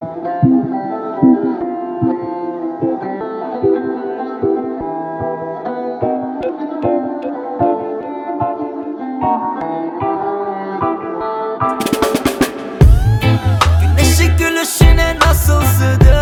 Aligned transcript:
Güneşi 0.00 0.16
gülüşüne 14.38 15.16
nasıl 15.20 15.62
sığdırdın 15.62 16.17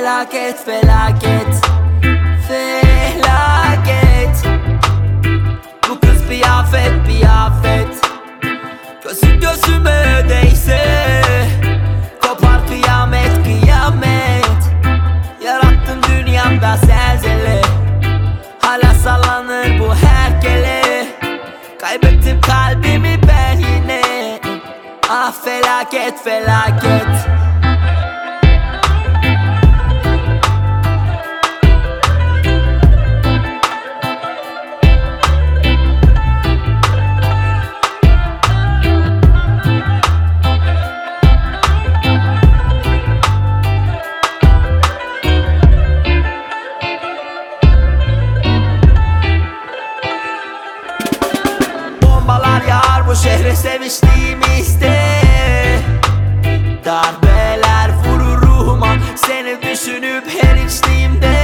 felaket 0.00 0.64
felaket. 0.64 1.52
Felaket. 2.48 4.36
Bu 5.88 6.00
kız 6.00 6.30
bir 6.30 6.42
afet 6.42 6.92
bir 7.08 7.26
afet 7.46 7.88
Gözü 9.04 9.40
gözüme 9.40 10.24
değse 10.28 10.80
Kopar 12.22 12.66
kıyamet 12.68 13.44
kıyamet. 13.44 14.60
Yarattın 15.44 16.02
dünyamda 16.08 16.76
zelzele. 16.76 17.62
Hala 18.60 18.94
sallanır 18.94 19.78
bu 19.80 19.94
herkele. 19.94 21.06
Kaybettim 21.80 22.40
kalbimi 22.40 23.20
ben 23.28 23.58
yine. 23.58 24.40
Ah 25.10 25.32
felaket 25.44 26.24
felaket 26.24 27.39
bu 53.50 53.54
şehre 53.54 53.56
seviştiğimizde 53.56 55.20
Darbeler 56.84 57.90
vurur 58.04 58.42
ruhuma 58.42 58.96
Seni 59.16 59.62
düşünüp 59.62 60.24
her 60.42 60.56
içtiğimde. 60.66 61.34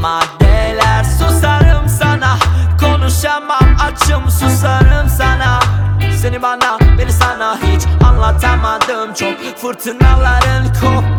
Maddeler 0.00 1.04
susarım 1.04 1.88
sana 1.88 2.38
Konuşamam 2.80 3.76
açım 3.80 4.30
susarım 4.30 5.08
sana. 5.08 5.60
Seni 6.22 6.42
bana 6.42 6.78
beni 6.98 7.12
sana 7.12 7.58
hiç 7.62 7.82
anlatamadım. 8.04 9.14
Çok 9.14 9.58
fırtınaların 9.60 10.64
koptu 10.64 11.17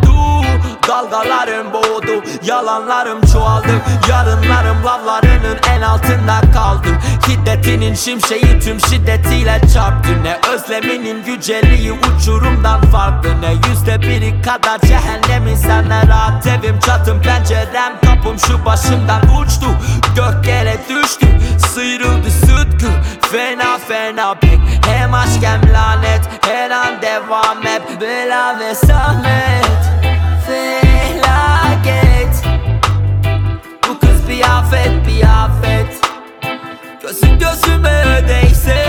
Dalgalarım 0.90 1.72
boğdu 1.72 2.24
Yalanlarım 2.42 3.20
çoğaldı. 3.32 3.82
Yarınlarım 4.08 4.84
lavlarının 4.84 5.58
en 5.70 5.82
altında 5.82 6.40
kaldı. 6.54 6.88
Hiddetinin 7.28 7.94
şimşeği 7.94 8.60
tüm 8.60 8.80
şiddetiyle 8.80 9.60
çarptı. 9.74 10.22
Ne 10.22 10.38
özleminin 10.52 11.24
yüceliği 11.24 11.92
uçurumdan 11.92 12.80
farklı. 12.80 13.40
Ne 13.40 13.68
yüzde 13.68 14.00
biri 14.02 14.42
kadar 14.42 14.78
cehennemin 14.80 15.56
senle 15.56 16.08
rahat 16.08 16.46
evim. 16.46 16.80
Çatım 16.80 17.22
pencerem 17.22 17.92
kapım 18.04 18.38
şu 18.38 18.64
başımdan 18.64 19.22
uçtu. 19.22 19.66
Gök 20.16 20.46
yere 20.46 20.76
düştü 20.88 21.26
sıyrıldı 21.74 22.30
sıtkı 22.30 22.90
Fena 23.32 23.78
fena 23.78 24.34
pek 24.34 24.60
hem 24.86 25.14
aşk 25.14 25.42
hem 25.42 25.74
lanet. 25.74 26.20
Her 26.40 26.70
an 26.70 27.02
devam 27.02 27.64
hep 27.64 28.00
bela 28.00 28.58
ve 28.58 28.74
zahmet 28.74 29.69
gözüme 37.50 38.28
değse 38.28 38.84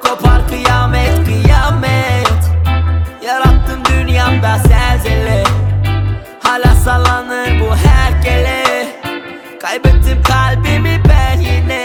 Kopar 0.00 0.48
kıyamet 0.48 1.24
kıyamet. 1.24 2.32
Yarattın 3.26 3.84
dünyamda 3.84 4.58
zelzele 4.58 5.44
Hala 6.42 6.74
sallanır 6.74 7.60
bu 7.60 7.76
herkele. 7.76 8.86
Kaybettim 9.60 10.22
kalbimi 10.22 11.02
ben 11.08 11.40
yine. 11.40 11.84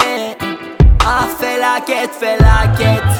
Ah 1.05 1.27
felaket 1.39 2.19
felaket 2.19 3.16